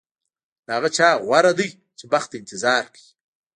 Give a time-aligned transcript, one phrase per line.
[0.65, 3.09] له هغه چا غوره دی چې بخت ته انتظار کوي.